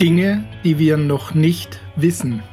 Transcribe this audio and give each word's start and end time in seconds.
Dinge, 0.00 0.44
die 0.62 0.78
wir 0.78 0.96
noch 0.96 1.34
nicht 1.34 1.80
wissen. 1.96 2.44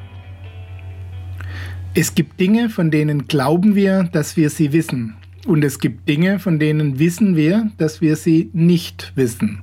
Es 1.93 2.15
gibt 2.15 2.39
Dinge, 2.39 2.69
von 2.69 2.89
denen 2.89 3.27
glauben 3.27 3.75
wir, 3.75 4.09
dass 4.11 4.35
wir 4.35 4.49
sie 4.49 4.73
wissen. 4.73 5.15
Und 5.45 5.63
es 5.63 5.77
gibt 5.77 6.09
Dinge, 6.09 6.39
von 6.39 6.57
denen 6.57 6.97
wissen 6.97 7.35
wir, 7.35 7.69
dass 7.77 8.01
wir 8.01 8.15
sie 8.15 8.49
nicht 8.53 9.11
wissen. 9.15 9.61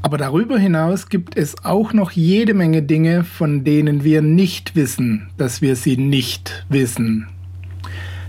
Aber 0.00 0.16
darüber 0.16 0.58
hinaus 0.58 1.10
gibt 1.10 1.36
es 1.36 1.62
auch 1.66 1.92
noch 1.92 2.12
jede 2.12 2.54
Menge 2.54 2.82
Dinge, 2.82 3.24
von 3.24 3.62
denen 3.62 4.02
wir 4.02 4.22
nicht 4.22 4.74
wissen, 4.74 5.28
dass 5.36 5.60
wir 5.60 5.76
sie 5.76 5.98
nicht 5.98 6.64
wissen. 6.70 7.26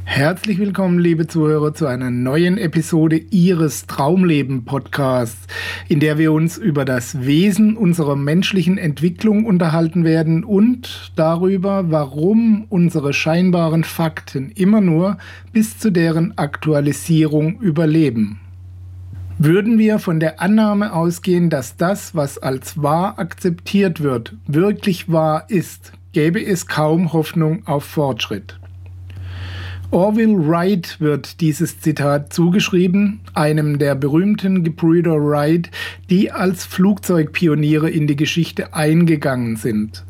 Herzlich 0.10 0.58
willkommen, 0.58 1.00
liebe 1.00 1.28
Zuhörer, 1.28 1.74
zu 1.74 1.86
einer 1.86 2.10
neuen 2.10 2.58
Episode 2.58 3.18
Ihres 3.18 3.88
Traumleben 3.88 4.64
Podcasts, 4.64 5.48
in 5.90 5.99
der 5.99 6.18
wir 6.18 6.32
uns 6.32 6.58
über 6.58 6.86
das 6.86 7.26
Wesen 7.26 7.76
unserer 7.76 8.16
menschlichen 8.16 8.77
Entwicklung 8.77 9.46
unterhalten 9.46 10.05
werden 10.05 10.46
und 10.46 11.12
darüber, 11.18 11.91
warum 11.91 12.66
unsere 12.70 13.14
scheinbaren 13.14 13.84
Fakten 13.84 14.49
immer 14.52 14.80
nur 14.80 15.18
bis 15.52 15.77
zu 15.77 15.91
deren 15.91 16.36
Aktualisierung 16.38 17.60
überleben. 17.60 18.40
Würden 19.38 19.77
wir 19.77 19.99
von 19.99 20.21
der 20.21 20.42
Annahme 20.42 20.94
ausgehen, 20.94 21.49
dass 21.49 21.76
das, 21.76 22.16
was 22.16 22.40
als 22.40 22.82
wahr 22.82 23.20
akzeptiert 23.20 24.02
wird, 24.02 24.36
wirklich 24.48 25.12
wahr 25.12 25.46
ist, 25.49 25.92
gäbe 26.14 26.44
es 26.44 26.66
kaum 26.66 27.12
Hoffnung 27.12 27.68
auf 27.68 27.84
Fortschritt. 27.84 28.58
Orville 29.91 30.46
Wright 30.46 30.99
wird 30.99 31.40
dieses 31.40 31.80
Zitat 31.80 32.34
zugeschrieben, 32.34 33.21
einem 33.34 33.80
der 33.80 33.96
berühmten 33.96 34.66
Gebrüder 34.66 35.16
Wright, 35.16 35.71
die 36.10 36.30
als 36.30 36.66
Flugzeugpioniere 36.66 37.90
in 37.90 38.05
die 38.05 38.18
Geschichte 38.18 38.74
eingegangen 38.74 39.55
sind. 39.55 40.04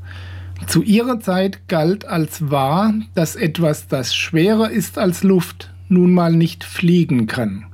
Zu 0.66 0.82
ihrer 0.82 1.20
Zeit 1.20 1.68
galt 1.68 2.06
als 2.06 2.50
wahr, 2.50 2.92
dass 3.14 3.36
etwas, 3.36 3.88
das 3.88 4.16
schwerer 4.16 4.72
ist 4.72 4.98
als 4.98 5.22
Luft, 5.22 5.72
nun 5.90 6.12
mal 6.12 6.34
nicht 6.34 6.64
fliegen 6.64 7.28
kann. 7.28 7.66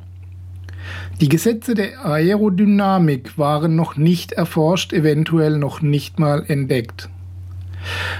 Die 1.22 1.30
Gesetze 1.30 1.74
der 1.74 2.06
Aerodynamik 2.06 3.38
waren 3.38 3.78
noch 3.78 3.96
nicht 3.96 4.34
erforscht, 4.34 4.92
eventuell 4.92 5.58
noch 5.58 5.82
nicht 5.82 6.20
mal 6.20 6.44
entdeckt. 6.46 7.08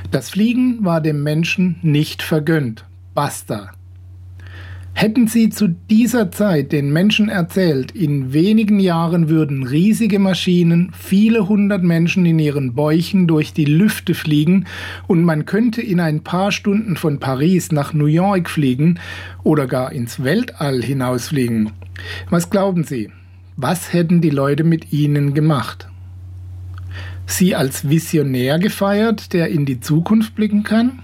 Das 0.10 0.30
Fliegen 0.30 0.86
war 0.86 1.02
dem 1.02 1.22
Menschen 1.22 1.76
nicht 1.82 2.24
vergönnt. 2.24 2.86
Basta. 3.14 3.72
Hätten 4.96 5.28
Sie 5.28 5.50
zu 5.50 5.70
dieser 5.90 6.32
Zeit 6.32 6.72
den 6.72 6.94
Menschen 6.94 7.28
erzählt, 7.28 7.92
in 7.92 8.32
wenigen 8.32 8.80
Jahren 8.80 9.28
würden 9.28 9.64
riesige 9.64 10.20
Maschinen 10.20 10.92
viele 10.98 11.50
hundert 11.50 11.84
Menschen 11.84 12.26
in 12.28 12.38
ihren 12.38 12.76
Bäuchen 12.76 13.28
durch 13.28 13.54
die 13.54 13.66
Lüfte 13.66 14.14
fliegen 14.14 14.66
und 15.08 15.24
man 15.24 15.46
könnte 15.46 15.82
in 15.82 16.00
ein 16.00 16.22
paar 16.22 16.52
Stunden 16.52 16.96
von 16.96 17.20
Paris 17.20 17.72
nach 17.72 17.94
New 17.94 18.06
York 18.06 18.50
fliegen 18.50 19.00
oder 19.44 19.66
gar 19.66 19.92
ins 19.92 20.24
Weltall 20.24 20.84
hinausfliegen. 20.84 21.72
Was 22.30 22.52
glauben 22.52 22.84
Sie? 22.84 23.10
Was 23.58 23.94
hätten 23.94 24.22
die 24.22 24.30
Leute 24.30 24.64
mit 24.64 24.94
Ihnen 24.94 25.34
gemacht? 25.34 25.88
Sie 27.26 27.56
als 27.56 27.90
Visionär 27.90 28.60
gefeiert, 28.60 29.34
der 29.34 29.50
in 29.50 29.66
die 29.66 29.80
Zukunft 29.80 30.36
blicken 30.36 30.64
kann? 30.64 31.00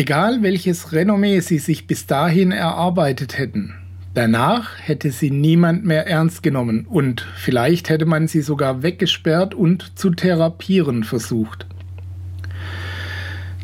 Egal 0.00 0.40
welches 0.40 0.94
Renommee 0.94 1.40
sie 1.40 1.58
sich 1.58 1.86
bis 1.86 2.06
dahin 2.06 2.52
erarbeitet 2.52 3.36
hätten, 3.36 3.74
danach 4.14 4.78
hätte 4.78 5.10
sie 5.10 5.30
niemand 5.30 5.84
mehr 5.84 6.06
ernst 6.06 6.42
genommen 6.42 6.86
und 6.88 7.26
vielleicht 7.36 7.90
hätte 7.90 8.06
man 8.06 8.26
sie 8.26 8.40
sogar 8.40 8.82
weggesperrt 8.82 9.54
und 9.54 9.98
zu 9.98 10.08
therapieren 10.08 11.04
versucht. 11.04 11.66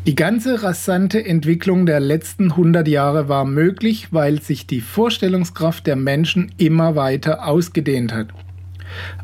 Die 0.05 0.13
ganze 0.13 0.61
rasante 0.61 1.25
Entwicklung 1.25 1.87
der 1.87 1.99
letzten 1.99 2.51
100 2.51 2.87
Jahre 2.87 3.27
war 3.27 3.43
möglich, 3.43 4.09
weil 4.11 4.39
sich 4.39 4.67
die 4.67 4.81
Vorstellungskraft 4.81 5.87
der 5.87 5.95
Menschen 5.95 6.51
immer 6.59 6.95
weiter 6.95 7.47
ausgedehnt 7.47 8.13
hat. 8.13 8.27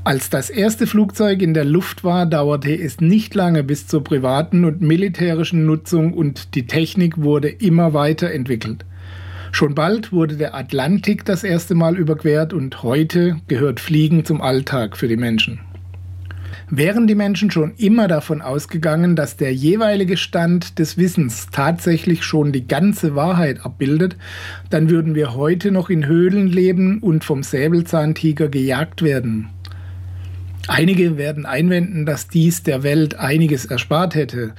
Als 0.04 0.30
das 0.30 0.50
erste 0.50 0.88
Flugzeug 0.88 1.42
in 1.42 1.54
der 1.54 1.66
Luft 1.66 2.04
war, 2.04 2.26
dauerte 2.26 2.74
es 2.74 3.00
nicht 3.00 3.36
lange 3.36 3.64
bis 3.64 3.88
zur 3.88 4.04
privaten 4.04 4.66
und 4.66 4.82
militärischen 4.82 5.66
Nutzung 5.66 6.14
und 6.14 6.56
die 6.56 6.68
Technik 6.68 7.22
wurde 7.22 7.50
immer 7.50 7.94
weiterentwickelt. 7.94 8.86
Schon 9.52 9.76
bald 9.76 10.12
wurde 10.12 10.36
der 10.36 10.56
Atlantik 10.56 11.26
das 11.26 11.44
erste 11.44 11.76
Mal 11.76 11.96
überquert 11.96 12.54
und 12.54 12.82
heute 12.82 13.38
gehört 13.48 13.80
Fliegen 13.80 14.26
zum 14.26 14.42
Alltag 14.42 14.98
für 14.98 15.08
die 15.08 15.16
Menschen. 15.16 15.60
Wären 16.76 17.06
die 17.06 17.14
Menschen 17.14 17.52
schon 17.52 17.74
immer 17.78 18.08
davon 18.08 18.42
ausgegangen, 18.42 19.16
dass 19.16 19.38
der 19.38 19.54
jeweilige 19.54 20.18
Stand 20.18 20.80
des 20.80 20.98
Wissens 20.98 21.50
tatsächlich 21.52 22.24
schon 22.24 22.52
die 22.52 22.68
ganze 22.68 23.16
Wahrheit 23.16 23.64
abbildet, 23.64 24.16
dann 24.72 24.90
würden 24.90 25.14
wir 25.14 25.36
heute 25.36 25.70
noch 25.70 25.92
in 25.92 26.08
Höhlen 26.08 26.48
leben 26.48 26.98
und 26.98 27.24
vom 27.24 27.44
Säbelzahntiger 27.44 28.50
gejagt 28.50 29.04
werden. 29.04 29.50
Einige 30.68 31.18
werden 31.18 31.46
einwenden, 31.46 32.06
dass 32.06 32.30
dies 32.30 32.64
der 32.64 32.84
Welt 32.84 33.16
einiges 33.16 33.66
erspart 33.66 34.16
hätte. 34.16 34.54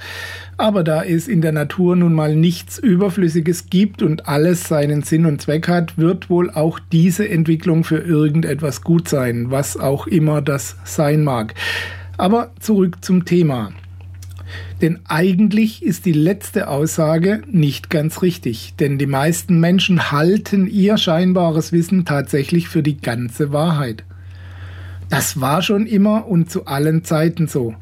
Aber 0.55 0.83
da 0.83 1.03
es 1.03 1.27
in 1.27 1.41
der 1.41 1.51
Natur 1.51 1.95
nun 1.95 2.13
mal 2.13 2.35
nichts 2.35 2.77
Überflüssiges 2.77 3.71
gibt 3.71 4.03
und 4.03 4.27
alles 4.27 4.67
seinen 4.67 5.01
Sinn 5.01 5.25
und 5.25 5.41
Zweck 5.41 5.67
hat, 5.67 5.97
wird 5.97 6.29
wohl 6.29 6.51
auch 6.51 6.79
diese 6.91 7.27
Entwicklung 7.27 7.83
für 7.83 7.97
irgendetwas 7.97 8.83
gut 8.83 9.09
sein, 9.09 9.49
was 9.49 9.77
auch 9.77 10.05
immer 10.05 10.41
das 10.41 10.77
sein 10.83 11.23
mag. 11.23 11.55
Aber 12.17 12.51
zurück 12.59 13.03
zum 13.03 13.25
Thema. 13.25 13.71
Denn 14.81 14.99
eigentlich 15.07 15.83
ist 15.83 16.05
die 16.05 16.13
letzte 16.13 16.67
Aussage 16.67 17.41
nicht 17.51 17.89
ganz 17.89 18.21
richtig, 18.21 18.75
denn 18.79 18.99
die 18.99 19.07
meisten 19.07 19.59
Menschen 19.59 20.11
halten 20.11 20.67
ihr 20.67 20.97
scheinbares 20.97 21.71
Wissen 21.71 22.05
tatsächlich 22.05 22.69
für 22.69 22.83
die 22.83 22.97
ganze 22.97 23.51
Wahrheit. 23.51 24.03
Das 25.09 25.39
war 25.39 25.61
schon 25.61 25.85
immer 25.85 26.27
und 26.27 26.49
zu 26.49 26.65
allen 26.65 27.03
Zeiten 27.03 27.47
so. 27.47 27.75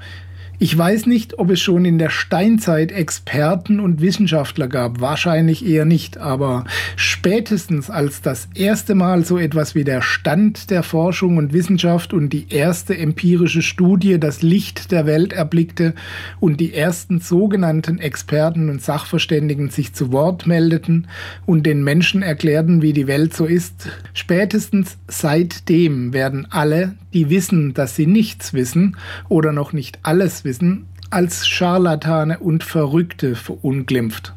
Ich 0.59 0.77
weiß 0.77 1.07
nicht, 1.07 1.39
ob 1.39 1.49
es 1.49 1.59
schon 1.59 1.83
in 1.83 1.97
der 1.97 2.09
Steinzeit 2.09 2.91
Experten 2.91 3.79
und 3.79 4.01
Wissenschaftler 4.01 4.67
gab, 4.67 5.01
wahrscheinlich 5.01 5.65
eher 5.65 5.83
nicht, 5.83 6.19
aber 6.19 6.65
spätestens 6.95 7.89
als 7.89 8.21
das 8.21 8.47
erste 8.53 8.93
Mal 8.95 9.25
so 9.25 9.37
etwas 9.37 9.73
wie 9.75 9.83
der 9.83 10.01
Stand 10.01 10.69
der 10.69 10.83
Forschung 10.83 11.37
und 11.37 11.53
Wissenschaft 11.53 12.13
und 12.13 12.29
die 12.29 12.45
erste 12.49 12.95
empirische 12.97 13.63
Studie 13.63 14.19
das 14.19 14.41
Licht 14.41 14.91
der 14.91 15.05
Welt 15.05 15.33
erblickte 15.33 15.95
und 16.39 16.59
die 16.59 16.73
ersten 16.73 17.19
sogenannten 17.19 17.97
Experten 17.97 18.69
und 18.69 18.81
Sachverständigen 18.81 19.69
sich 19.69 19.93
zu 19.93 20.11
Wort 20.11 20.45
meldeten 20.45 21.07
und 21.45 21.65
den 21.65 21.83
Menschen 21.83 22.21
erklärten, 22.21 22.81
wie 22.81 22.93
die 22.93 23.07
Welt 23.07 23.33
so 23.33 23.45
ist, 23.45 23.89
spätestens 24.13 24.97
seitdem 25.07 26.13
werden 26.13 26.47
alle, 26.51 26.93
die 27.13 27.29
wissen, 27.29 27.73
dass 27.73 27.95
sie 27.95 28.07
nichts 28.07 28.53
wissen 28.53 28.97
oder 29.29 29.51
noch 29.51 29.73
nicht 29.73 29.99
alles 30.03 30.42
wissen, 30.43 30.87
als 31.09 31.47
Scharlatane 31.47 32.39
und 32.39 32.63
Verrückte 32.63 33.35
verunglimpft. 33.35 34.33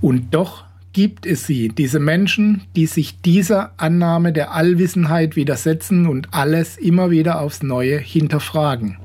Und 0.00 0.34
doch 0.34 0.64
gibt 0.92 1.26
es 1.26 1.46
sie, 1.46 1.68
diese 1.68 2.00
Menschen, 2.00 2.62
die 2.74 2.86
sich 2.86 3.20
dieser 3.20 3.72
Annahme 3.76 4.32
der 4.32 4.52
Allwissenheit 4.52 5.36
widersetzen 5.36 6.06
und 6.06 6.32
alles 6.32 6.76
immer 6.76 7.10
wieder 7.10 7.40
aufs 7.40 7.62
Neue 7.62 7.98
hinterfragen. 7.98 8.96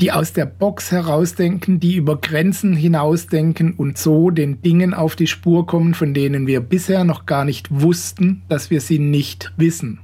Die 0.00 0.12
aus 0.12 0.32
der 0.32 0.46
Box 0.46 0.92
herausdenken, 0.92 1.80
die 1.80 1.96
über 1.96 2.16
Grenzen 2.16 2.74
hinausdenken 2.74 3.74
und 3.74 3.98
so 3.98 4.30
den 4.30 4.62
Dingen 4.62 4.94
auf 4.94 5.16
die 5.16 5.26
Spur 5.26 5.66
kommen, 5.66 5.92
von 5.92 6.14
denen 6.14 6.46
wir 6.46 6.60
bisher 6.60 7.04
noch 7.04 7.26
gar 7.26 7.44
nicht 7.44 7.68
wussten, 7.70 8.42
dass 8.48 8.70
wir 8.70 8.80
sie 8.80 8.98
nicht 8.98 9.52
wissen. 9.56 9.98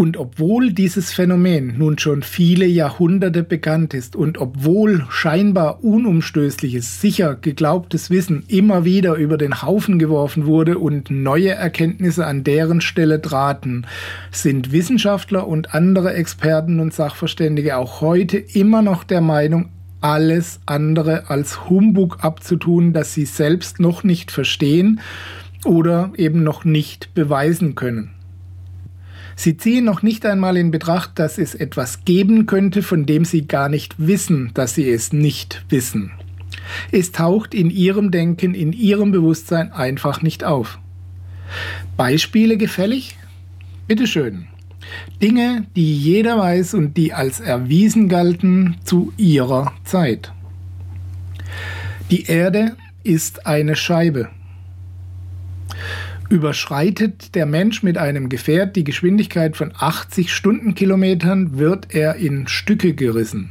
Und 0.00 0.16
obwohl 0.16 0.72
dieses 0.72 1.12
Phänomen 1.12 1.76
nun 1.76 1.98
schon 1.98 2.22
viele 2.22 2.64
Jahrhunderte 2.64 3.42
bekannt 3.42 3.92
ist 3.92 4.16
und 4.16 4.38
obwohl 4.38 5.04
scheinbar 5.10 5.84
unumstößliches, 5.84 7.02
sicher 7.02 7.34
geglaubtes 7.34 8.08
Wissen 8.08 8.44
immer 8.48 8.86
wieder 8.86 9.16
über 9.16 9.36
den 9.36 9.60
Haufen 9.60 9.98
geworfen 9.98 10.46
wurde 10.46 10.78
und 10.78 11.10
neue 11.10 11.50
Erkenntnisse 11.50 12.24
an 12.24 12.44
deren 12.44 12.80
Stelle 12.80 13.20
traten, 13.20 13.86
sind 14.30 14.72
Wissenschaftler 14.72 15.46
und 15.46 15.74
andere 15.74 16.14
Experten 16.14 16.80
und 16.80 16.94
Sachverständige 16.94 17.76
auch 17.76 18.00
heute 18.00 18.38
immer 18.38 18.80
noch 18.80 19.04
der 19.04 19.20
Meinung, 19.20 19.68
alles 20.00 20.60
andere 20.64 21.28
als 21.28 21.68
Humbug 21.68 22.24
abzutun, 22.24 22.94
das 22.94 23.12
sie 23.12 23.26
selbst 23.26 23.80
noch 23.80 24.02
nicht 24.02 24.30
verstehen 24.30 25.00
oder 25.66 26.10
eben 26.16 26.42
noch 26.42 26.64
nicht 26.64 27.12
beweisen 27.12 27.74
können. 27.74 28.14
Sie 29.40 29.56
ziehen 29.56 29.86
noch 29.86 30.02
nicht 30.02 30.26
einmal 30.26 30.58
in 30.58 30.70
Betracht, 30.70 31.18
dass 31.18 31.38
es 31.38 31.54
etwas 31.54 32.04
geben 32.04 32.44
könnte, 32.44 32.82
von 32.82 33.06
dem 33.06 33.24
Sie 33.24 33.48
gar 33.48 33.70
nicht 33.70 33.94
wissen, 33.96 34.50
dass 34.52 34.74
Sie 34.74 34.86
es 34.86 35.14
nicht 35.14 35.64
wissen. 35.70 36.12
Es 36.92 37.10
taucht 37.10 37.54
in 37.54 37.70
Ihrem 37.70 38.10
Denken, 38.10 38.52
in 38.52 38.74
Ihrem 38.74 39.12
Bewusstsein 39.12 39.72
einfach 39.72 40.20
nicht 40.20 40.44
auf. 40.44 40.78
Beispiele 41.96 42.58
gefällig? 42.58 43.16
Bitteschön. 43.88 44.44
Dinge, 45.22 45.64
die 45.74 45.96
jeder 45.96 46.36
weiß 46.36 46.74
und 46.74 46.98
die 46.98 47.14
als 47.14 47.40
erwiesen 47.40 48.10
galten 48.10 48.76
zu 48.84 49.10
ihrer 49.16 49.72
Zeit. 49.84 50.34
Die 52.10 52.26
Erde 52.26 52.76
ist 53.04 53.46
eine 53.46 53.74
Scheibe. 53.74 54.28
Überschreitet 56.30 57.34
der 57.34 57.44
Mensch 57.44 57.82
mit 57.82 57.98
einem 57.98 58.28
Gefährt 58.28 58.76
die 58.76 58.84
Geschwindigkeit 58.84 59.56
von 59.56 59.72
80 59.76 60.32
Stundenkilometern, 60.32 61.58
wird 61.58 61.92
er 61.92 62.14
in 62.14 62.46
Stücke 62.46 62.94
gerissen. 62.94 63.50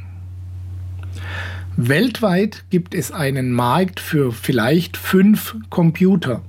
Weltweit 1.76 2.64
gibt 2.70 2.94
es 2.94 3.12
einen 3.12 3.52
Markt 3.52 4.00
für 4.00 4.32
vielleicht 4.32 4.96
fünf 4.96 5.56
Computer. 5.68 6.40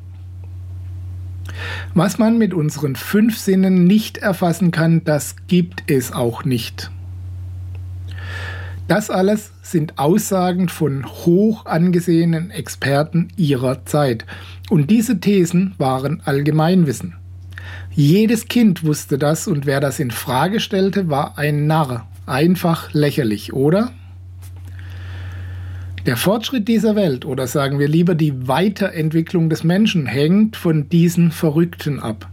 Was 1.93 2.17
man 2.17 2.37
mit 2.37 2.53
unseren 2.53 2.95
fünf 2.95 3.37
Sinnen 3.37 3.83
nicht 3.83 4.17
erfassen 4.17 4.71
kann, 4.71 5.03
das 5.03 5.35
gibt 5.47 5.83
es 5.91 6.13
auch 6.13 6.45
nicht. 6.45 6.91
Das 8.91 9.09
alles 9.09 9.53
sind 9.61 9.97
Aussagen 9.99 10.67
von 10.67 11.05
hoch 11.05 11.65
angesehenen 11.65 12.51
Experten 12.51 13.29
ihrer 13.37 13.85
Zeit. 13.85 14.25
Und 14.69 14.91
diese 14.91 15.21
Thesen 15.21 15.73
waren 15.77 16.21
Allgemeinwissen. 16.25 17.15
Jedes 17.91 18.49
Kind 18.49 18.83
wusste 18.83 19.17
das 19.17 19.47
und 19.47 19.65
wer 19.65 19.79
das 19.79 20.01
in 20.01 20.11
Frage 20.11 20.59
stellte, 20.59 21.07
war 21.09 21.37
ein 21.37 21.67
Narr. 21.67 22.05
Einfach 22.25 22.93
lächerlich, 22.93 23.53
oder? 23.53 23.93
Der 26.05 26.17
Fortschritt 26.17 26.67
dieser 26.67 26.97
Welt 26.97 27.23
oder 27.23 27.47
sagen 27.47 27.79
wir 27.79 27.87
lieber 27.87 28.13
die 28.13 28.49
Weiterentwicklung 28.49 29.49
des 29.49 29.63
Menschen 29.63 30.05
hängt 30.05 30.57
von 30.57 30.89
diesen 30.89 31.31
Verrückten 31.31 32.01
ab. 32.01 32.29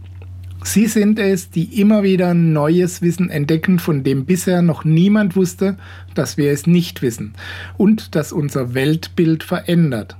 Sie 0.63 0.87
sind 0.87 1.19
es, 1.19 1.49
die 1.49 1.79
immer 1.79 2.03
wieder 2.03 2.33
neues 2.33 3.01
Wissen 3.01 3.29
entdecken, 3.29 3.79
von 3.79 4.03
dem 4.03 4.25
bisher 4.25 4.61
noch 4.61 4.83
niemand 4.83 5.35
wusste, 5.35 5.77
dass 6.15 6.37
wir 6.37 6.51
es 6.51 6.67
nicht 6.67 7.01
wissen 7.01 7.33
und 7.77 8.15
das 8.15 8.33
unser 8.33 8.73
Weltbild 8.73 9.43
verändert. 9.43 10.17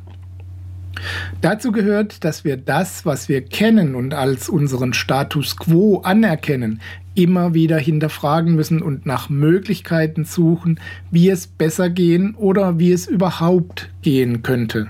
Dazu 1.41 1.71
gehört, 1.71 2.23
dass 2.23 2.43
wir 2.43 2.57
das, 2.57 3.05
was 3.05 3.29
wir 3.29 3.41
kennen 3.41 3.95
und 3.95 4.13
als 4.13 4.49
unseren 4.49 4.93
Status 4.93 5.55
quo 5.55 5.99
anerkennen, 5.99 6.81
immer 7.15 7.53
wieder 7.53 7.77
hinterfragen 7.77 8.55
müssen 8.55 8.81
und 8.81 9.05
nach 9.05 9.29
Möglichkeiten 9.29 10.25
suchen, 10.25 10.79
wie 11.11 11.29
es 11.29 11.47
besser 11.47 11.89
gehen 11.89 12.35
oder 12.35 12.79
wie 12.79 12.91
es 12.91 13.07
überhaupt 13.07 13.89
gehen 14.01 14.41
könnte. 14.41 14.87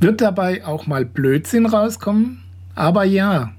Wird 0.00 0.20
dabei 0.20 0.64
auch 0.64 0.86
mal 0.86 1.04
Blödsinn 1.04 1.66
rauskommen? 1.66 2.42
Aber 2.74 3.04
ja, 3.04 3.52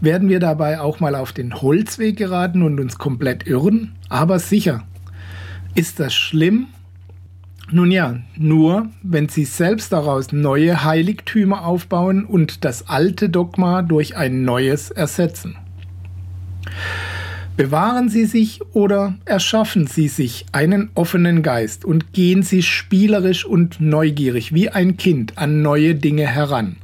werden 0.00 0.28
wir 0.28 0.40
dabei 0.40 0.80
auch 0.80 1.00
mal 1.00 1.14
auf 1.14 1.32
den 1.32 1.60
Holzweg 1.60 2.16
geraten 2.16 2.62
und 2.62 2.80
uns 2.80 2.98
komplett 2.98 3.46
irren? 3.46 3.92
Aber 4.08 4.38
sicher. 4.38 4.84
Ist 5.74 6.00
das 6.00 6.14
schlimm? 6.14 6.68
Nun 7.70 7.90
ja, 7.90 8.18
nur 8.36 8.90
wenn 9.02 9.28
Sie 9.28 9.44
selbst 9.44 9.92
daraus 9.92 10.32
neue 10.32 10.84
Heiligtümer 10.84 11.64
aufbauen 11.64 12.24
und 12.24 12.64
das 12.64 12.88
alte 12.88 13.30
Dogma 13.30 13.82
durch 13.82 14.16
ein 14.16 14.44
neues 14.44 14.90
ersetzen. 14.90 15.56
Bewahren 17.56 18.08
Sie 18.08 18.24
sich 18.24 18.60
oder 18.72 19.14
erschaffen 19.24 19.86
Sie 19.86 20.08
sich 20.08 20.44
einen 20.52 20.90
offenen 20.94 21.42
Geist 21.42 21.84
und 21.84 22.12
gehen 22.12 22.42
Sie 22.42 22.62
spielerisch 22.62 23.44
und 23.44 23.80
neugierig 23.80 24.52
wie 24.52 24.70
ein 24.70 24.96
Kind 24.96 25.38
an 25.38 25.62
neue 25.62 25.94
Dinge 25.94 26.26
heran. 26.26 26.76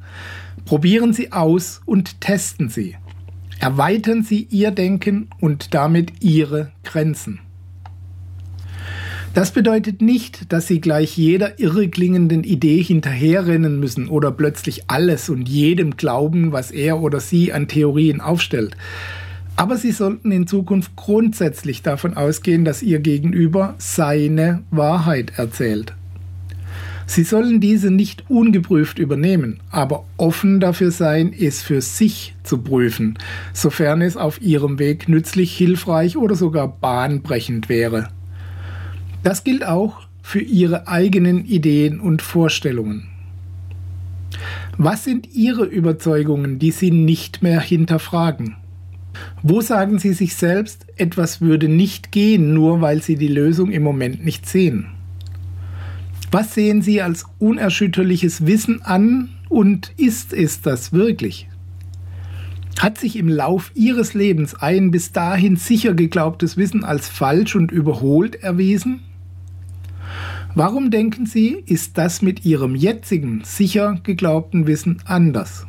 Probieren 0.71 1.13
Sie 1.13 1.33
aus 1.33 1.81
und 1.85 2.21
testen 2.21 2.69
Sie. 2.69 2.95
Erweitern 3.59 4.23
Sie 4.23 4.47
Ihr 4.51 4.71
Denken 4.71 5.29
und 5.41 5.75
damit 5.75 6.23
Ihre 6.23 6.71
Grenzen. 6.85 7.41
Das 9.35 9.51
bedeutet 9.51 10.01
nicht, 10.01 10.53
dass 10.53 10.69
Sie 10.69 10.81
gleich 10.81 11.17
jeder 11.17 11.59
irreklingenden 11.59 12.45
Idee 12.45 12.81
hinterherrennen 12.85 13.81
müssen 13.81 14.09
oder 14.09 14.31
plötzlich 14.31 14.85
alles 14.87 15.29
und 15.29 15.49
jedem 15.49 15.97
glauben, 15.97 16.53
was 16.53 16.71
er 16.71 17.01
oder 17.01 17.19
sie 17.19 17.53
an 17.53 17.67
Theorien 17.67 18.21
aufstellt. 18.21 18.77
Aber 19.57 19.77
Sie 19.77 19.91
sollten 19.91 20.31
in 20.31 20.47
Zukunft 20.47 20.95
grundsätzlich 20.95 21.83
davon 21.83 22.17
ausgehen, 22.17 22.65
dass 22.65 22.81
Ihr 22.81 23.01
Gegenüber 23.01 23.75
seine 23.79 24.63
Wahrheit 24.71 25.33
erzählt. 25.37 25.95
Sie 27.11 27.25
sollen 27.25 27.59
diese 27.59 27.91
nicht 27.91 28.31
ungeprüft 28.31 29.01
übernehmen, 29.01 29.59
aber 29.73 30.05
offen 30.17 30.61
dafür 30.61 30.93
sein, 30.93 31.35
es 31.37 31.61
für 31.61 31.81
sich 31.81 32.37
zu 32.45 32.59
prüfen, 32.59 33.19
sofern 33.53 34.01
es 34.01 34.17
auf 34.17 34.41
ihrem 34.41 34.79
Weg 34.79 35.09
nützlich, 35.09 35.57
hilfreich 35.57 36.17
oder 36.17 36.37
sogar 36.37 36.69
bahnbrechend 36.69 37.69
wäre. 37.69 38.11
Das 39.25 39.43
gilt 39.43 39.67
auch 39.67 40.03
für 40.23 40.39
ihre 40.39 40.87
eigenen 40.87 41.45
Ideen 41.47 41.99
und 41.99 42.23
Vorstellungen. 42.23 43.09
Was 44.79 45.03
sind 45.03 45.35
Ihre 45.35 45.65
Überzeugungen, 45.65 46.61
die 46.61 46.71
Sie 46.71 46.93
nicht 46.93 47.43
mehr 47.43 47.61
hinterfragen? 47.61 48.55
Wo 49.43 49.61
sagen 49.61 49.99
Sie 49.99 50.13
sich 50.13 50.37
selbst, 50.37 50.87
etwas 50.95 51.41
würde 51.41 51.69
nicht 51.69 52.13
gehen, 52.13 52.55
nur 52.55 52.81
weil 52.81 53.03
Sie 53.03 53.17
die 53.17 53.27
Lösung 53.27 53.73
im 53.73 53.83
Moment 53.83 54.25
nicht 54.25 54.49
sehen? 54.49 55.00
Was 56.31 56.55
sehen 56.55 56.81
Sie 56.81 57.03
als 57.03 57.25
unerschütterliches 57.41 58.47
Wissen 58.47 58.83
an 58.83 59.31
und 59.49 59.93
ist 59.97 60.33
es 60.33 60.61
das 60.61 60.93
wirklich? 60.93 61.49
Hat 62.79 62.99
sich 62.99 63.17
im 63.17 63.29
Lauf 63.29 63.73
Ihres 63.75 64.15
Lebens 64.15 64.55
ein 64.55 64.93
bis 64.93 65.11
dahin 65.11 65.57
sicher 65.57 65.93
geglaubtes 65.93 66.57
Wissen 66.57 66.85
als 66.85 67.09
falsch 67.09 67.57
und 67.57 67.73
überholt 67.73 68.37
erwiesen? 68.37 69.01
Warum 70.55 70.91
denken 70.91 71.27
Sie, 71.27 71.63
ist 71.67 71.99
das 71.99 72.23
mit 72.23 72.45
Ihrem 72.45 72.77
jetzigen 72.77 73.43
sicher 73.45 73.99
geglaubten 74.05 74.69
Wissen 74.69 75.03
anders? 75.05 75.67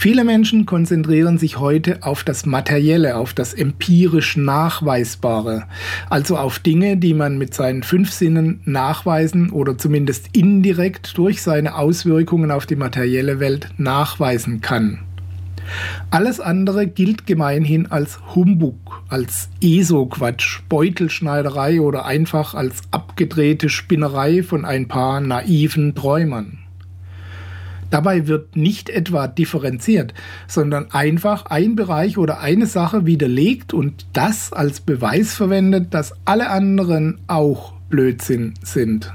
Viele 0.00 0.22
Menschen 0.22 0.64
konzentrieren 0.64 1.38
sich 1.38 1.58
heute 1.58 2.04
auf 2.04 2.22
das 2.22 2.46
Materielle, 2.46 3.16
auf 3.16 3.34
das 3.34 3.52
empirisch 3.52 4.36
Nachweisbare, 4.36 5.64
also 6.08 6.36
auf 6.36 6.60
Dinge, 6.60 6.96
die 6.96 7.14
man 7.14 7.36
mit 7.36 7.52
seinen 7.52 7.82
fünf 7.82 8.12
Sinnen 8.12 8.60
nachweisen 8.64 9.50
oder 9.50 9.76
zumindest 9.76 10.28
indirekt 10.36 11.18
durch 11.18 11.42
seine 11.42 11.74
Auswirkungen 11.74 12.52
auf 12.52 12.64
die 12.64 12.76
materielle 12.76 13.40
Welt 13.40 13.70
nachweisen 13.76 14.60
kann. 14.60 15.00
Alles 16.10 16.38
andere 16.38 16.86
gilt 16.86 17.26
gemeinhin 17.26 17.90
als 17.90 18.20
Humbug, 18.36 19.02
als 19.08 19.48
ESO-Quatsch, 19.60 20.60
Beutelschneiderei 20.68 21.80
oder 21.80 22.04
einfach 22.04 22.54
als 22.54 22.82
abgedrehte 22.92 23.68
Spinnerei 23.68 24.44
von 24.44 24.64
ein 24.64 24.86
paar 24.86 25.20
naiven 25.20 25.96
Träumern. 25.96 26.67
Dabei 27.90 28.26
wird 28.26 28.56
nicht 28.56 28.90
etwa 28.90 29.26
differenziert, 29.26 30.12
sondern 30.46 30.90
einfach 30.92 31.46
ein 31.46 31.74
Bereich 31.74 32.18
oder 32.18 32.40
eine 32.40 32.66
Sache 32.66 33.06
widerlegt 33.06 33.72
und 33.72 34.06
das 34.12 34.52
als 34.52 34.80
Beweis 34.80 35.34
verwendet, 35.34 35.94
dass 35.94 36.12
alle 36.24 36.50
anderen 36.50 37.18
auch 37.28 37.72
Blödsinn 37.88 38.54
sind. 38.62 39.12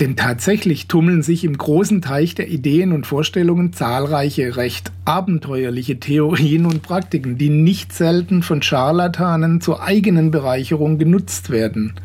Denn 0.00 0.14
tatsächlich 0.14 0.88
tummeln 0.88 1.22
sich 1.22 1.42
im 1.44 1.56
großen 1.56 2.02
Teich 2.02 2.34
der 2.34 2.48
Ideen 2.48 2.92
und 2.92 3.06
Vorstellungen 3.06 3.72
zahlreiche 3.72 4.56
recht 4.56 4.92
abenteuerliche 5.06 5.98
Theorien 5.98 6.66
und 6.66 6.82
Praktiken, 6.82 7.38
die 7.38 7.48
nicht 7.48 7.94
selten 7.94 8.42
von 8.42 8.60
Scharlatanen 8.60 9.62
zur 9.62 9.82
eigenen 9.82 10.30
Bereicherung 10.30 10.98
genutzt 10.98 11.50
werden– 11.50 11.94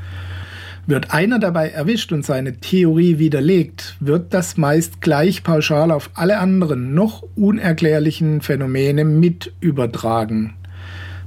Wird 0.92 1.14
einer 1.14 1.40
dabei 1.40 1.70
erwischt 1.70 2.12
und 2.12 2.26
seine 2.26 2.58
Theorie 2.58 3.18
widerlegt, 3.18 3.96
wird 4.02 4.34
das 4.34 4.58
meist 4.58 5.00
gleich 5.00 5.42
pauschal 5.42 5.90
auf 5.90 6.10
alle 6.16 6.38
anderen 6.38 6.94
noch 6.94 7.24
unerklärlichen 7.38 8.42
Phänomene 8.42 9.06
mit 9.06 9.54
übertragen. 9.62 10.56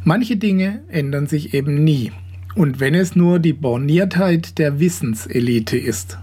Manche 0.02 0.36
Dinge 0.36 0.82
ändern 0.88 1.28
sich 1.28 1.54
eben 1.54 1.82
nie. 1.82 2.12
Und 2.54 2.78
wenn 2.78 2.94
es 2.94 3.16
nur 3.16 3.38
die 3.38 3.54
Borniertheit 3.54 4.58
der 4.58 4.80
Wissenselite 4.80 5.78
ist. 5.78 6.18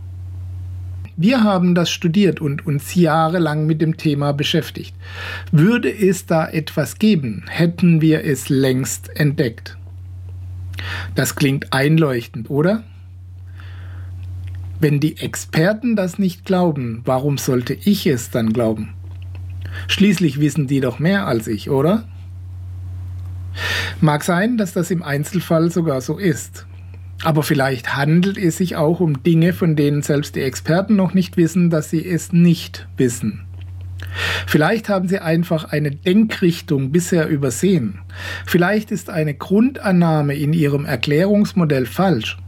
Wir 1.17 1.43
haben 1.43 1.73
das 1.73 1.89
studiert 1.89 2.41
und 2.41 2.67
uns 2.67 2.93
jahrelang 2.93 3.65
mit 3.65 3.81
dem 3.81 3.97
Thema 3.97 4.33
beschäftigt. 4.33 4.95
Würde 5.51 5.91
es 5.91 6.27
da 6.27 6.47
etwas 6.47 6.99
geben, 6.99 7.45
hätten 7.49 8.01
wir 8.01 8.23
es 8.23 8.49
längst 8.49 9.09
entdeckt. 9.19 9.79
Das 11.15 11.35
klingt 11.35 11.73
einleuchtend, 11.73 12.51
oder? 12.51 12.83
Wenn 14.81 14.99
die 14.99 15.17
Experten 15.17 15.95
das 15.95 16.17
nicht 16.17 16.43
glauben, 16.43 17.03
warum 17.05 17.37
sollte 17.37 17.75
ich 17.75 18.07
es 18.07 18.31
dann 18.31 18.51
glauben? 18.51 18.95
Schließlich 19.87 20.39
wissen 20.39 20.65
die 20.65 20.79
doch 20.79 20.97
mehr 20.97 21.27
als 21.27 21.45
ich, 21.45 21.69
oder? 21.69 22.07
Mag 23.99 24.23
sein, 24.23 24.57
dass 24.57 24.73
das 24.73 24.89
im 24.89 25.03
Einzelfall 25.03 25.69
sogar 25.69 26.01
so 26.01 26.17
ist. 26.17 26.65
Aber 27.23 27.43
vielleicht 27.43 27.95
handelt 27.95 28.39
es 28.39 28.57
sich 28.57 28.75
auch 28.75 28.99
um 29.01 29.21
Dinge, 29.21 29.53
von 29.53 29.75
denen 29.75 30.01
selbst 30.01 30.35
die 30.35 30.41
Experten 30.41 30.95
noch 30.95 31.13
nicht 31.13 31.37
wissen, 31.37 31.69
dass 31.69 31.91
sie 31.91 32.03
es 32.03 32.33
nicht 32.33 32.87
wissen. 32.97 33.45
Vielleicht 34.47 34.89
haben 34.89 35.07
sie 35.07 35.19
einfach 35.19 35.65
eine 35.65 35.91
Denkrichtung 35.91 36.91
bisher 36.91 37.27
übersehen. 37.27 37.99
Vielleicht 38.47 38.89
ist 38.89 39.11
eine 39.11 39.35
Grundannahme 39.35 40.33
in 40.33 40.53
ihrem 40.53 40.85
Erklärungsmodell 40.85 41.85
falsch. 41.85 42.39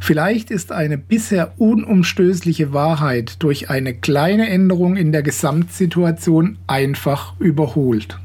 Vielleicht 0.00 0.50
ist 0.50 0.72
eine 0.72 0.98
bisher 0.98 1.52
unumstößliche 1.58 2.72
Wahrheit 2.72 3.42
durch 3.42 3.70
eine 3.70 3.94
kleine 3.94 4.48
Änderung 4.48 4.96
in 4.96 5.12
der 5.12 5.22
Gesamtsituation 5.22 6.58
einfach 6.66 7.38
überholt. 7.38 8.18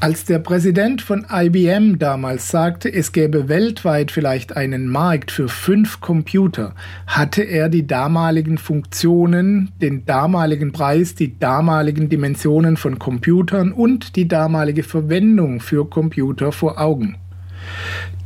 Als 0.00 0.24
der 0.24 0.38
Präsident 0.38 1.02
von 1.02 1.26
IBM 1.28 1.98
damals 1.98 2.50
sagte, 2.50 2.92
es 2.92 3.10
gäbe 3.10 3.48
weltweit 3.48 4.12
vielleicht 4.12 4.56
einen 4.56 4.86
Markt 4.86 5.32
für 5.32 5.48
fünf 5.48 6.00
Computer, 6.00 6.76
hatte 7.08 7.42
er 7.42 7.68
die 7.68 7.84
damaligen 7.84 8.58
Funktionen, 8.58 9.72
den 9.82 10.06
damaligen 10.06 10.70
Preis, 10.70 11.16
die 11.16 11.36
damaligen 11.40 12.08
Dimensionen 12.08 12.76
von 12.76 13.00
Computern 13.00 13.72
und 13.72 14.14
die 14.14 14.28
damalige 14.28 14.84
Verwendung 14.84 15.58
für 15.58 15.84
Computer 15.84 16.52
vor 16.52 16.80
Augen. 16.80 17.16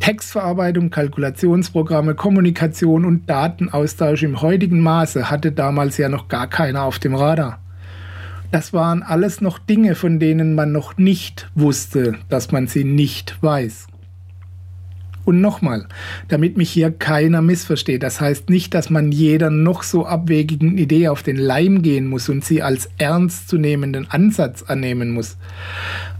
Textverarbeitung, 0.02 0.90
Kalkulationsprogramme, 0.90 2.16
Kommunikation 2.16 3.04
und 3.04 3.30
Datenaustausch 3.30 4.24
im 4.24 4.42
heutigen 4.42 4.80
Maße 4.80 5.30
hatte 5.30 5.52
damals 5.52 5.96
ja 5.96 6.08
noch 6.08 6.26
gar 6.26 6.48
keiner 6.48 6.82
auf 6.82 6.98
dem 6.98 7.14
Radar. 7.14 7.60
Das 8.50 8.72
waren 8.72 9.04
alles 9.04 9.40
noch 9.40 9.60
Dinge, 9.60 9.94
von 9.94 10.18
denen 10.18 10.56
man 10.56 10.72
noch 10.72 10.98
nicht 10.98 11.48
wusste, 11.54 12.16
dass 12.28 12.50
man 12.50 12.66
sie 12.66 12.82
nicht 12.82 13.40
weiß. 13.44 13.86
Und 15.24 15.40
nochmal, 15.40 15.86
damit 16.28 16.56
mich 16.56 16.70
hier 16.70 16.90
keiner 16.90 17.42
missversteht, 17.42 18.02
das 18.02 18.20
heißt 18.20 18.50
nicht, 18.50 18.74
dass 18.74 18.90
man 18.90 19.12
jeder 19.12 19.50
noch 19.50 19.84
so 19.84 20.04
abwegigen 20.04 20.76
Idee 20.78 21.08
auf 21.08 21.22
den 21.22 21.36
Leim 21.36 21.82
gehen 21.82 22.08
muss 22.08 22.28
und 22.28 22.44
sie 22.44 22.62
als 22.62 22.88
ernstzunehmenden 22.98 24.10
Ansatz 24.10 24.64
annehmen 24.64 25.10
muss. 25.10 25.36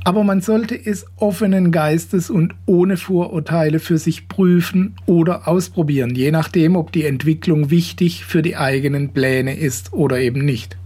Aber 0.04 0.22
man 0.22 0.40
sollte 0.40 0.74
es 0.74 1.06
offenen 1.16 1.72
Geistes 1.72 2.30
und 2.30 2.54
ohne 2.66 2.96
Vorurteile 2.96 3.80
für 3.80 3.98
sich 3.98 4.28
prüfen 4.28 4.94
oder 5.06 5.48
ausprobieren, 5.48 6.14
je 6.14 6.30
nachdem, 6.30 6.76
ob 6.76 6.92
die 6.92 7.04
Entwicklung 7.04 7.70
wichtig 7.70 8.24
für 8.24 8.42
die 8.42 8.56
eigenen 8.56 9.12
Pläne 9.12 9.56
ist 9.56 9.92
oder 9.92 10.20
eben 10.20 10.44
nicht. 10.44 10.76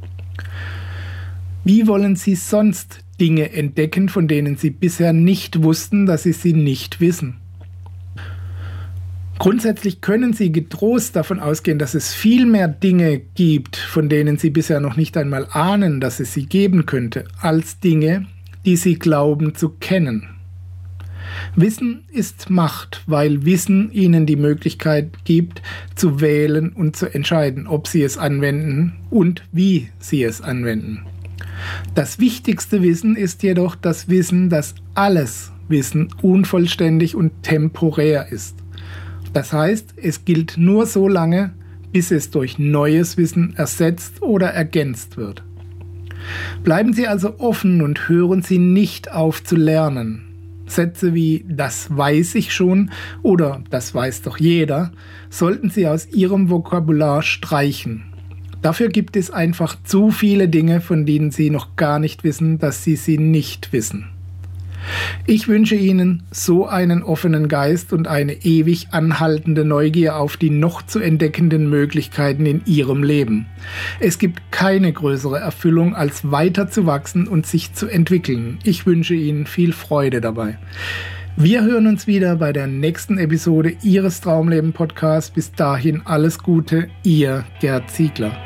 Wie 1.65 1.87
wollen 1.87 2.17
Sie 2.17 2.35
sonst 2.35 3.01
Dinge 3.21 3.53
entdecken, 3.53 4.09
von 4.09 4.29
denen 4.29 4.57
Sie 4.57 4.71
bisher 4.71 5.13
nicht 5.13 5.63
wussten, 5.63 6.07
dass 6.07 6.23
Sie 6.23 6.33
sie 6.33 6.53
nicht 6.53 7.01
wissen? 7.01 7.39
Grundsätzlich 9.39 10.01
können 10.01 10.33
Sie 10.33 10.51
getrost 10.51 11.15
davon 11.15 11.41
ausgehen, 11.41 11.79
dass 11.79 11.95
es 11.95 12.15
viel 12.15 12.47
mehr 12.47 12.69
Dinge 12.69 13.19
gibt, 13.19 13.77
von 13.77 14.09
denen 14.09 14.39
Sie 14.39 14.51
bisher 14.51 14.81
noch 14.81 14.97
nicht 14.97 15.17
einmal 15.17 15.47
ahnen, 15.51 16.01
dass 16.01 16.21
es 16.21 16.33
sie 16.33 16.47
geben 16.47 16.87
könnte, 16.87 17.25
als 17.41 17.79
Dinge, 17.79 18.27
die 18.65 18.77
Sie 18.77 18.99
glauben 18.99 19.55
zu 19.55 19.69
kennen. 19.69 20.29
Wissen 21.55 22.05
ist 22.11 22.51
Macht, 22.51 23.03
weil 23.07 23.45
Wissen 23.45 23.91
Ihnen 23.93 24.27
die 24.27 24.37
Möglichkeit 24.37 25.25
gibt, 25.25 25.63
zu 25.95 26.21
wählen 26.21 26.71
und 26.71 26.97
zu 26.97 27.07
entscheiden, 27.07 27.67
ob 27.67 27.89
Sie 27.89 28.03
es 28.03 28.17
anwenden 28.17 28.95
und 29.11 29.43
wie 29.53 29.89
Sie 29.99 30.23
es 30.23 30.41
anwenden. 30.41 31.03
Das 31.95 32.19
wichtigste 32.19 32.83
Wissen 32.83 33.17
ist 33.17 33.43
jedoch 33.43 33.75
das 33.75 34.09
Wissen, 34.09 34.51
dass 34.51 34.75
alles 34.95 35.53
Wissen 35.69 36.09
unvollständig 36.23 37.15
und 37.15 37.43
temporär 37.43 38.31
ist. 38.31 38.57
Das 39.37 39.53
heißt, 39.53 39.97
es 39.99 40.25
gilt 40.25 40.57
nur 40.57 40.87
so 40.87 41.09
lange, 41.09 41.53
bis 41.93 42.11
es 42.11 42.31
durch 42.31 42.59
neues 42.59 43.19
Wissen 43.19 43.53
ersetzt 43.55 44.23
oder 44.23 44.47
ergänzt 44.47 45.19
wird. 45.19 45.43
Bleiben 46.65 46.95
Sie 46.95 47.07
also 47.07 47.39
offen 47.39 47.83
und 47.83 48.09
hören 48.09 48.41
Sie 48.41 48.57
nicht 48.57 49.13
auf 49.13 49.45
zu 49.45 49.55
lernen. 49.55 50.23
Sätze 50.65 51.13
wie 51.13 51.45
das 51.47 51.95
weiß 51.95 52.35
ich 52.37 52.55
schon 52.55 52.91
oder 53.23 53.63
das 53.69 53.95
weiß 53.95 54.23
doch 54.23 54.39
jeder 54.39 54.93
sollten 55.29 55.69
Sie 55.69 55.87
aus 55.87 56.09
Ihrem 56.15 56.49
Vokabular 56.49 57.21
streichen. 57.21 58.05
Dafür 58.63 58.89
gibt 58.89 59.17
es 59.17 59.31
einfach 59.31 59.77
zu 59.85 60.11
viele 60.11 60.49
Dinge, 60.49 60.81
von 60.81 61.05
denen 61.05 61.31
Sie 61.31 61.51
noch 61.51 61.77
gar 61.77 61.99
nicht 61.99 62.25
wissen, 62.25 62.59
dass 62.59 62.85
Sie 62.85 62.97
sie 62.97 63.19
nicht 63.19 63.75
wissen. 63.75 64.16
Ich 65.27 65.49
wünsche 65.49 65.75
Ihnen 65.75 66.23
so 66.31 66.67
einen 66.67 67.03
offenen 67.03 67.49
Geist 67.49 67.93
und 67.93 68.09
eine 68.09 68.45
ewig 68.45 68.89
anhaltende 68.93 69.65
Neugier 69.65 70.17
auf 70.17 70.37
die 70.37 70.51
noch 70.51 70.83
zu 70.83 71.01
entdeckenden 71.01 71.69
Möglichkeiten 71.69 72.47
in 72.47 72.63
Ihrem 72.67 73.03
Leben. 73.03 73.47
Es 74.01 74.19
gibt 74.19 74.53
keine 74.53 74.93
größere 74.93 75.39
Erfüllung, 75.39 75.95
als 75.95 76.31
weiter 76.31 76.69
zu 76.69 76.87
wachsen 76.87 77.27
und 77.27 77.47
sich 77.47 77.73
zu 77.73 77.89
entwickeln. 77.89 78.59
Ich 78.65 78.87
wünsche 78.87 79.15
Ihnen 79.15 79.47
viel 79.47 79.73
Freude 79.73 80.21
dabei. 80.21 80.59
Wir 81.37 81.65
hören 81.65 81.87
uns 81.87 82.07
wieder 82.07 82.37
bei 82.37 82.53
der 82.53 82.67
nächsten 82.67 83.19
Episode 83.19 83.75
Ihres 83.83 84.23
Traumleben 84.23 84.73
Podcasts. 84.73 85.31
Bis 85.31 85.53
dahin 85.53 86.01
alles 86.07 86.39
Gute, 86.39 86.89
Ihr 87.03 87.45
Gerd 87.61 87.91
Ziegler. 87.91 88.46